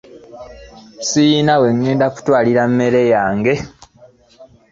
[1.07, 3.53] Sirina wengenda kutwalira mmere yange.